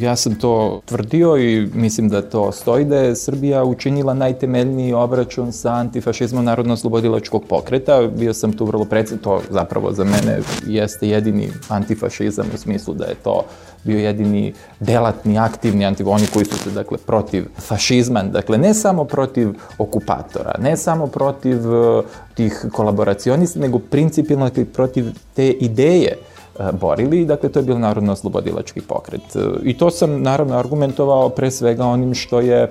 [0.00, 5.52] ja sam to tvrdio i mislim da to stoji da je Srbija učinila najtemeljniji obračun
[5.52, 8.02] sa antifašizmom Narodno-oslobodilačkog pokreta pokreta.
[8.06, 13.04] Bio sam tu vrlo predsed, to zapravo za mene jeste jedini antifašizam u smislu da
[13.04, 13.44] je to
[13.84, 19.04] bio jedini delatni, aktivni anti, oni koji su se, dakle, protiv fašizma, dakle, ne samo
[19.04, 19.48] protiv
[19.78, 26.33] okupatora, ne samo protiv uh, tih kolaboracionista, nego principilno dakle, protiv te ideje uh,
[26.72, 29.36] borili, dakle to je bio narodno-oslobodilački pokret.
[29.36, 32.70] Uh, I to sam naravno argumentovao pre svega onim što je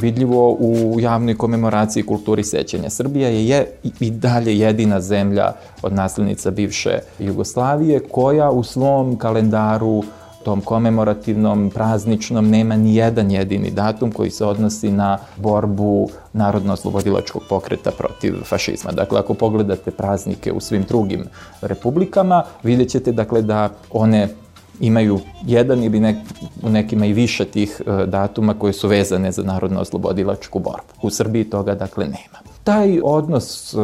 [0.00, 2.90] vidljivo u javnoj komemoraciji kulturi sećanja.
[2.90, 10.02] Srbija je, je i dalje jedina zemlja od naslednica bivše Jugoslavije koja u svom kalendaru
[10.44, 17.90] tom komemorativnom, prazničnom, nema ni jedan jedini datum koji se odnosi na borbu narodno-oslobodilačkog pokreta
[17.90, 18.92] protiv fašizma.
[18.92, 21.24] Dakle, ako pogledate praznike u svim drugim
[21.60, 24.28] republikama, vidjet ćete dakle, da one
[24.80, 26.16] imaju jedan ili nek,
[26.62, 30.92] u nekima i više tih e, datuma koje su vezane za narodno-oslobodilačku borbu.
[31.02, 32.51] U Srbiji toga dakle nema.
[32.64, 33.78] Taj odnos e,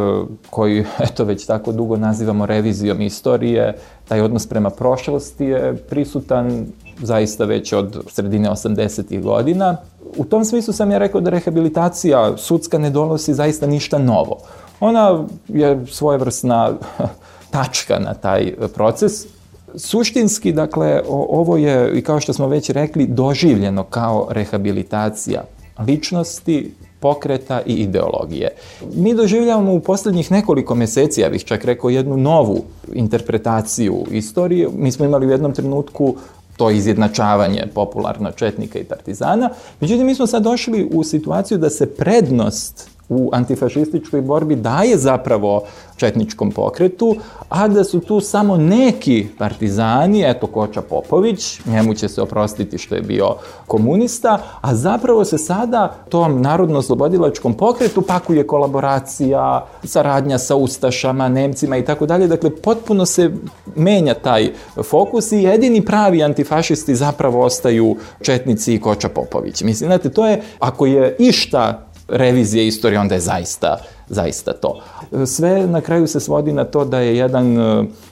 [0.51, 3.77] koji eto već tako dugo nazivamo revizijom istorije,
[4.09, 6.67] taj odnos prema prošlosti je prisutan
[7.03, 9.23] zaista već od sredine 80.
[9.23, 9.77] godina.
[10.17, 14.37] U tom smislu sam ja rekao da rehabilitacija sudska ne donosi zaista ništa novo.
[14.81, 16.73] Ona je svojevrsna
[17.51, 19.27] tačka na taj proces,
[19.75, 25.45] Suštinski, dakle, ovo je, i kao što smo već rekli, doživljeno kao rehabilitacija
[25.87, 28.49] ličnosti, pokreta i ideologije.
[28.95, 34.69] Mi doživljavamo u poslednjih nekoliko meseci, ja bih čak rekao, jednu novu interpretaciju istorije.
[34.77, 36.15] Mi smo imali u jednom trenutku
[36.57, 39.51] to izjednačavanje popularno četnika i partizana.
[39.81, 45.63] Međutim, mi smo sad došli u situaciju da se prednost u antifašističkoj borbi daje zapravo
[45.97, 47.17] četničkom pokretu,
[47.49, 52.95] a da su tu samo neki partizani, eto Koča Popović, njemu će se oprostiti što
[52.95, 53.35] je bio
[53.67, 61.85] komunista, a zapravo se sada tom narodno-oslobodilačkom pokretu pakuje kolaboracija, saradnja sa Ustašama, Nemcima i
[61.85, 62.27] tako dalje.
[62.27, 63.31] Dakle, potpuno se
[63.77, 64.53] menja taj
[64.85, 69.63] fokus i jedini pravi antifašisti zapravo ostaju Četnici i Koča Popović.
[69.63, 74.81] Mislim, znate, to je, ako je išta revizije istorije, onda je zaista, zaista to.
[75.27, 77.57] Sve na kraju se svodi na to da je jedan,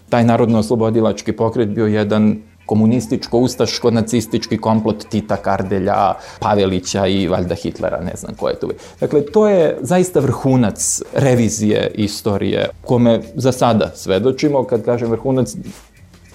[0.09, 8.35] taj narodno-oslobodilački pokret bio jedan komunističko-ustaško-nacistički komplot Tita Kardelja, Pavelića i valjda Hitlera, ne znam
[8.35, 8.71] ko je tu.
[9.01, 14.65] Dakle, to je zaista vrhunac revizije istorije, kome za sada svedočimo.
[14.65, 15.57] Kad kažem vrhunac,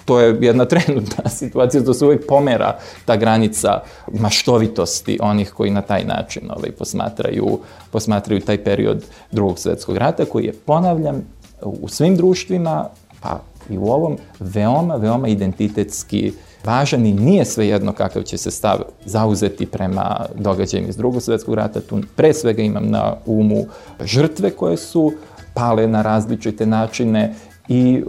[0.04, 3.80] to je jedna trenutna situacija, da se uvek pomera ta granica
[4.12, 7.58] maštovitosti onih koji na taj način ovaj, posmatraju,
[7.90, 11.22] posmatraju taj period drugog svetskog rata, koji je, ponavljam,
[11.62, 12.88] u svim društvima,
[13.20, 16.32] pa i u ovom, veoma, veoma identitetski
[16.64, 21.80] važan i nije svejedno kakav će se stav zauzeti prema događajima iz drugog svetskog rata.
[21.80, 23.64] Tu pre svega imam na umu
[24.04, 25.12] žrtve koje su
[25.54, 27.34] pale na različite načine
[27.68, 28.02] i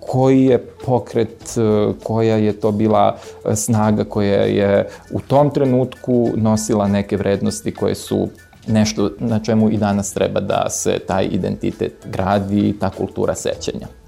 [0.00, 6.30] koji je pokret, e, koja je to bila e, snaga koja je u tom trenutku
[6.36, 8.28] nosila neke vrednosti koje su
[8.66, 13.99] nešto na čemu i danas treba da se taj identitet gradi ta kultura sećanja.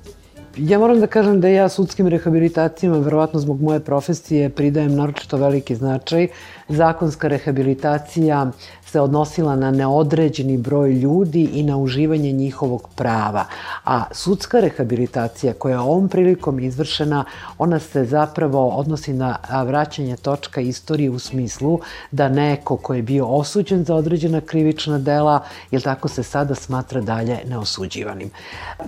[0.57, 5.75] Ja moram da kažem da ja sudskim rehabilitacijama, verovatno zbog moje profesije, pridajem naročito veliki
[5.75, 6.29] značaj.
[6.69, 8.51] Zakonska rehabilitacija
[8.87, 13.45] se odnosila na neodređeni broj ljudi i na uživanje njihovog prava.
[13.85, 17.25] A sudska rehabilitacija koja je ovom prilikom izvršena,
[17.59, 19.37] ona se zapravo odnosi na
[19.67, 25.41] vraćanje točka istorije u smislu da neko ko je bio osuđen za određena krivična dela,
[25.71, 28.31] jel tako se sada smatra dalje neosuđivanim.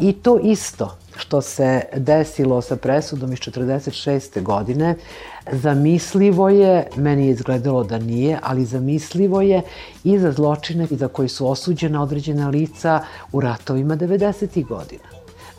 [0.00, 4.42] I to isto što se desilo sa presudom iz 46.
[4.42, 4.96] godine,
[5.52, 9.62] zamislivo je, meni je izgledalo da nije, ali zamislivo je
[10.04, 13.00] i za zločine za koji su osuđena određena lica
[13.32, 14.66] u ratovima 90.
[14.66, 15.04] godina.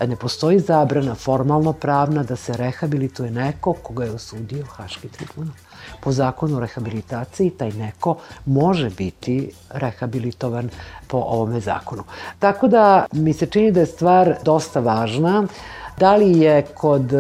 [0.08, 5.65] Ne postoji zabrana formalno pravna da se rehabilituje neko koga je osudio Haški tribunal.
[6.06, 10.70] Po zakonu o rehabilitaciji taj neko može biti rehabilitovan
[11.08, 12.04] po ovome zakonu.
[12.40, 15.48] Tako da mi se čini da je stvar dosta važna.
[15.98, 17.12] Da li je kod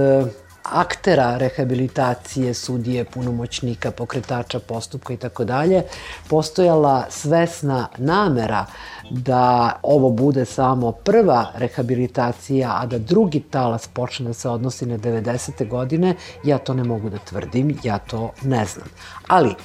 [0.71, 5.83] aktera rehabilitacije, sudije, punomoćnika, pokretača postupka i tako dalje,
[6.29, 8.65] postojala svesna namera
[9.09, 14.97] da ovo bude samo prva rehabilitacija, a da drugi talas počne da se odnosi na
[14.97, 15.67] 90.
[15.67, 18.87] godine, ja to ne mogu da tvrdim, ja to ne znam.
[19.27, 19.55] Ali,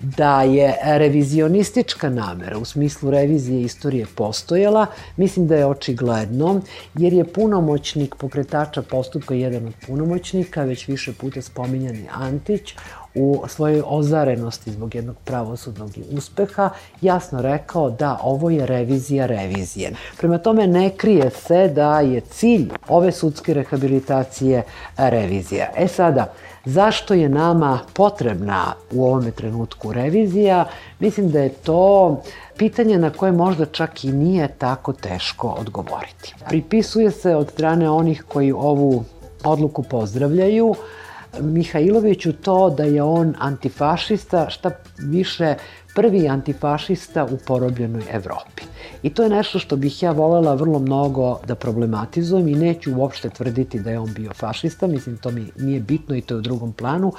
[0.00, 6.60] da je revizionistička namera u smislu revizije istorije postojala, mislim da je očigledno,
[6.94, 12.74] jer je punomoćnik pokretača postupka jedan od punomoćnika, već više puta spominjani Antić,
[13.14, 19.92] u svojoj ozarenosti zbog jednog pravosudnog uspeha jasno rekao da ovo je revizija revizije.
[20.18, 24.62] Prema tome ne krije se da je cilj ove sudske rehabilitacije
[24.96, 25.66] revizija.
[25.76, 26.32] E sada,
[26.64, 30.64] zašto je nama potrebna u ovome trenutku revizija?
[30.98, 32.22] Mislim da je to
[32.56, 36.34] pitanje na koje možda čak i nije tako teško odgovoriti.
[36.48, 39.04] Pripisuje se od strane onih koji ovu
[39.44, 40.74] odluku pozdravljaju,
[41.40, 45.54] Mihajloviću to da je on antifašista, šta više
[45.94, 48.62] prvi antifašista u porobljenoj Evropi.
[49.02, 53.30] I to je nešto što bih ja volela vrlo mnogo da problematizujem i neću uopšte
[53.30, 56.42] tvrditi da je on bio fašista, mislim to mi nije bitno i to je u
[56.42, 57.12] drugom planu,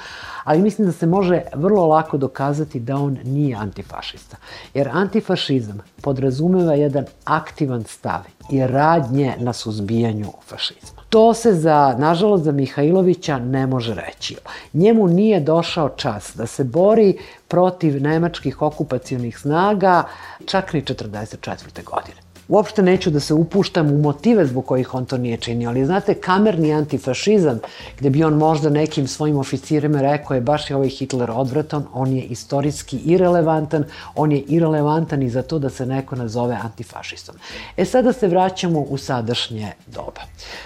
[0.44, 4.36] ali mislim da se može vrlo lako dokazati da on nije antifašista.
[4.74, 10.99] Jer antifašizam podrazumeva jedan aktivan stav i radnje na suzbijanju fašizma.
[11.10, 14.36] To se za, nažalost, za Mihajlovića ne može reći.
[14.72, 20.04] Njemu nije došao čas da se bori protiv nemačkih okupacijonih snaga
[20.46, 21.84] čak ni 44.
[21.84, 22.19] godine.
[22.50, 26.14] Uopšte neću da se upuštam u motive zbog kojih on to nije činio, ali znate,
[26.14, 27.58] kamerni antifašizam,
[27.98, 32.12] gde bi on možda nekim svojim oficirima rekao je baš je ovaj Hitler odvratan, on
[32.12, 33.84] je istorijski irelevantan,
[34.14, 37.34] on je irelevantan i za to da se neko nazove antifašistom.
[37.76, 40.22] E sada se vraćamo u sadašnje doba.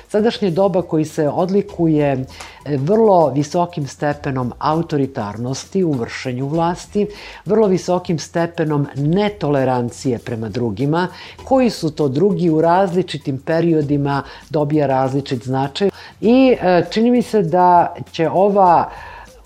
[0.09, 7.07] Sadašnje doba koji se odlikuje e, vrlo visokim stepenom autoritarnosti u vršenju vlasti,
[7.45, 11.09] vrlo visokim stepenom netolerancije prema drugima,
[11.45, 15.91] koji su to drugi u različitim periodima dobija različit značaj.
[16.21, 18.91] I e, čini mi se da će ova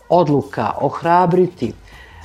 [0.08, 1.72] odluka ohrabriti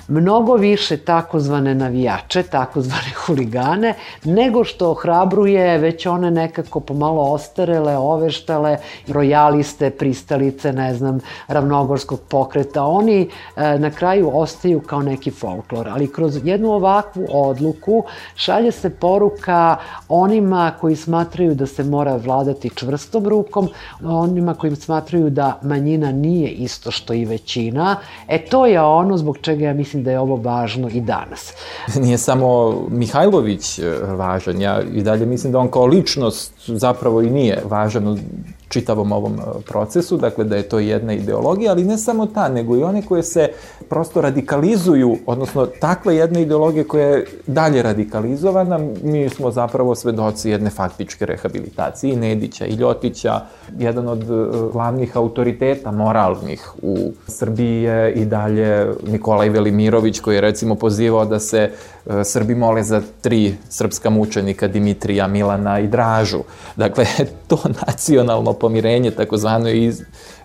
[0.07, 3.93] mnogo više takozvane navijače, takozvane huligane,
[4.23, 8.77] nego što ohrabruje već one nekako pomalo ostarele, oveštale,
[9.07, 12.83] rojaliste, pristalice, ne znam, ravnogorskog pokreta.
[12.83, 18.03] Oni e, na kraju ostaju kao neki folklor, ali kroz jednu ovakvu odluku
[18.35, 19.75] šalje se poruka
[20.09, 23.69] onima koji smatraju da se mora vladati čvrstom rukom,
[24.03, 27.95] onima koji smatraju da manjina nije isto što i većina.
[28.27, 31.53] E to je ono zbog čega ja mislim da je ovo važno i danas.
[32.03, 37.29] Nije samo Mihajlović e, važan, ja i dalje mislim da on kao ličnost zapravo i
[37.29, 38.19] nije važan
[38.73, 42.77] čitavom ovom e, procesu, dakle da je to jedna ideologija, ali ne samo ta, nego
[42.77, 43.49] i one koje se
[43.89, 50.69] prosto radikalizuju, odnosno takva jedna ideologija koja je dalje radikalizovana, mi smo zapravo svedoci jedne
[50.69, 53.41] faktičke rehabilitacije i Nedića i Ljotića,
[53.77, 60.41] jedan od e, glavnih autoriteta moralnih u Srbiji je i dalje Nikolaj Velimirović koji je
[60.41, 61.69] recimo pozivao da se
[62.05, 66.43] e, Srbi mole za tri srpska mučenika Dimitrija, Milana i Dražu.
[66.75, 67.05] Dakle,
[67.47, 67.57] to
[67.87, 70.01] nacionalno pomirenje, takozvano, iz,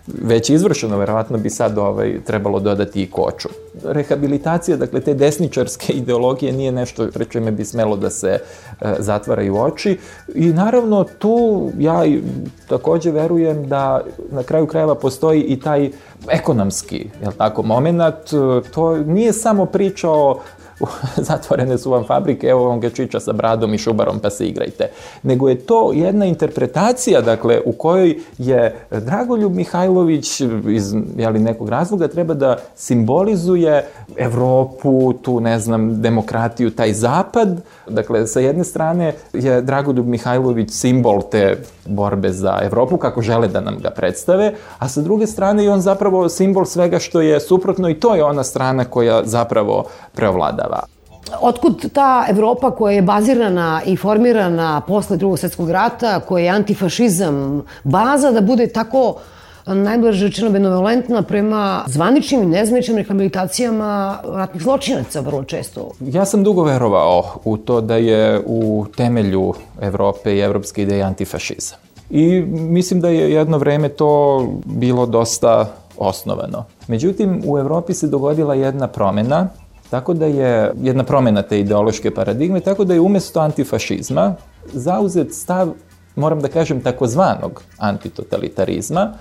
[0.07, 3.49] već izvršeno, verovatno bi sad ovaj, trebalo dodati i koču.
[3.83, 9.97] Rehabilitacija, dakle, te desničarske ideologije nije nešto prečeme bi smelo da se e, zatvaraju oči
[10.35, 12.03] i naravno tu ja
[12.67, 15.91] takođe verujem da na kraju krajeva postoji i taj
[16.29, 18.03] ekonomski, jel tako, moment,
[18.73, 20.39] to nije samo priča o
[21.29, 24.89] zatvorene su vam fabrike, evo vam Gačića sa bradom i šubarom pa se igrajte.
[25.23, 32.07] Nego je to jedna interpretacija, dakle, u kojoj je Dragoljub Mihajlović iz jeli, nekog razloga
[32.07, 33.85] treba da simbolizuje
[34.17, 37.61] Evropu, tu, ne znam, demokratiju, taj zapad.
[37.89, 43.61] Dakle, sa jedne strane je Dragoljub Mihajlović simbol te borbe za Evropu, kako žele da
[43.61, 47.89] nam ga predstave, a sa druge strane je on zapravo simbol svega što je suprotno
[47.89, 49.85] i to je ona strana koja zapravo
[50.15, 50.83] preovladava.
[51.41, 57.63] Otkud ta Evropa koja je bazirana i formirana posle drugog svetskog rata, koja je antifašizam
[57.83, 59.15] baza da bude tako
[59.73, 65.91] najbliže rečeno benevolentna prema zvaničnim i nezvaničnim rehabilitacijama ratnih zločinaca vrlo često.
[65.99, 71.77] Ja sam dugo verovao u to da je u temelju Evrope i evropske ideje antifašizam.
[72.09, 75.65] I mislim da je jedno vreme to bilo dosta
[75.97, 76.65] osnovano.
[76.87, 79.47] Međutim, u Evropi se dogodila jedna promena,
[79.89, 84.35] tako da je jedna promena te ideološke paradigme, tako da je umesto antifašizma
[84.73, 85.73] zauzet stav,
[86.15, 89.13] moram da kažem, takozvanog antitotalitarizma,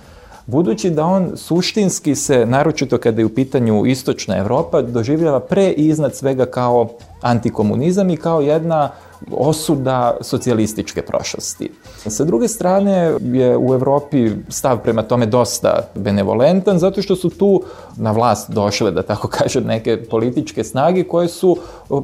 [0.48, 5.86] budući da on suštinski se, naročito kada je u pitanju istočna Evropa, doživljava pre i
[5.86, 6.88] iznad svega kao
[7.20, 8.90] antikomunizam i kao jedna
[9.30, 11.70] osuda socijalističke prošlosti.
[11.96, 17.62] Sa druge strane je u Evropi stav prema tome dosta benevolentan, zato što su tu
[17.96, 21.56] na vlast došle, da tako kažem, neke političke snage koje su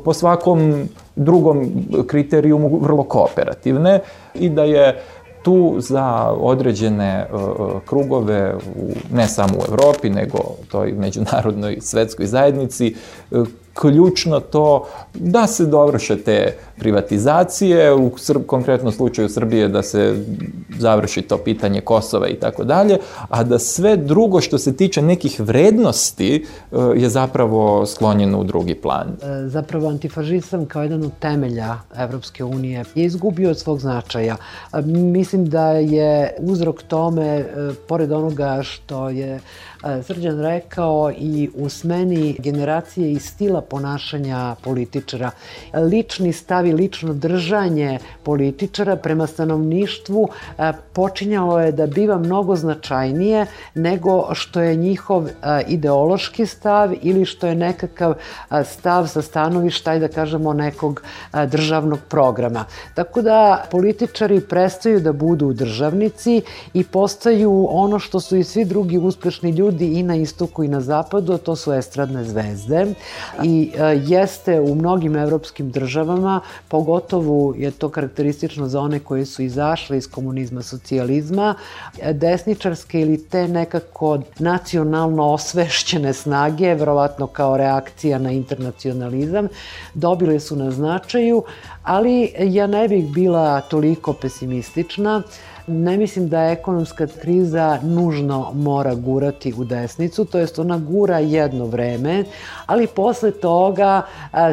[0.05, 1.71] po svakom drugom
[2.07, 4.01] kriterijumu vrlo kooperativne
[4.35, 5.03] i da je
[5.45, 7.27] tu za određene
[7.87, 10.39] krugove, u, ne samo u Evropi, nego
[10.69, 12.95] toj međunarodnoj svetskoj zajednici,
[13.75, 20.25] ključno to da se dovrše te privatizacije, u Srb, konkretnom slučaju Srbije da se
[20.79, 22.99] završi to pitanje Kosova i tako dalje,
[23.29, 28.75] a da sve drugo što se tiče nekih vrednosti e, je zapravo sklonjeno u drugi
[28.75, 29.09] plan.
[29.23, 34.37] E, zapravo antifažizam kao jedan od temelja Evropske unije je izgubio od svog značaja.
[34.73, 37.45] E, mislim da je uzrok tome,
[37.89, 39.41] pored onoga što je
[40.03, 45.31] Srđan rekao i u smeni generacije i stila ponašanja političara.
[45.75, 50.29] Lični stav i lično držanje političara prema stanovništvu
[50.93, 55.29] počinjalo je da biva mnogo značajnije nego što je njihov
[55.69, 58.15] ideološki stav ili što je nekakav
[58.65, 61.03] stav sa stanovišta, ajde da kažemo, nekog
[61.47, 62.65] državnog programa.
[62.95, 66.43] Tako da političari prestaju da budu državnici
[66.75, 70.81] i postaju ono što su i svi drugi uspešni ljudi i na istoku i na
[70.81, 72.95] zapadu, to su estradne zvezde
[73.43, 73.73] i
[74.05, 80.11] jeste u mnogim evropskim državama, pogotovo je to karakteristično za one koje su izašle iz
[80.11, 81.55] komunizma, socijalizma,
[82.13, 89.49] desničarske ili te nekako nacionalno osvešćene snage, verovatno kao reakcija na internacionalizam,
[89.95, 91.43] dobile su na značaju,
[91.83, 95.23] ali ja ne bih bila toliko pesimistična.
[95.67, 101.67] Ne mislim da ekonomska kriza nužno mora gurati u desnicu, to jest ona gura jedno
[101.67, 102.25] vreme,
[102.67, 104.03] ali posle toga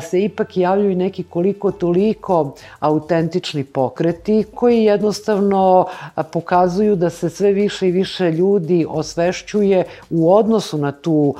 [0.01, 5.85] se ipak javljaju neki koliko toliko autentični pokreti koji jednostavno
[6.31, 11.35] pokazuju da se sve više i više ljudi osvešćuje u odnosu na tu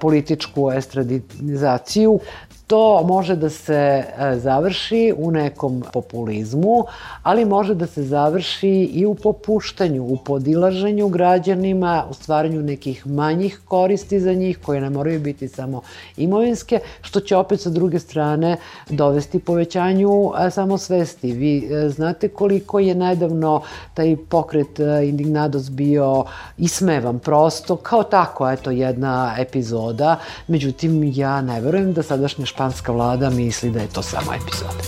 [0.00, 2.20] političku estradizaciju
[2.66, 6.84] to može da se e, završi u nekom populizmu,
[7.22, 13.60] ali može da se završi i u popuštanju, u podilaženju građanima, u stvaranju nekih manjih
[13.64, 15.82] koristi za njih, koje ne moraju biti samo
[16.16, 18.56] imovinske, što će opet sa druge strane
[18.88, 21.32] dovesti povećanju e, samosvesti.
[21.32, 23.62] Vi e, znate koliko je nedavno
[23.94, 26.24] taj pokret Indignados bio
[26.58, 30.16] ismevan prosto, kao tako, eto, jedna epizoda.
[30.46, 34.82] Međutim, ja ne verujem da sadašnja španska vlada misli da je to samo epizoda.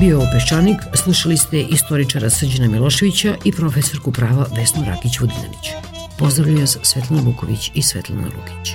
[0.00, 5.72] Bio ovo Peščanik, slušali ste istoričara Srđana Miloševića i profesorku prava Vesnu Rakić-Vodinanić.
[6.18, 8.72] Pozdravljaju vas Svetlana Vuković i Svetlana Lukić.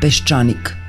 [0.00, 0.76] Peščanik–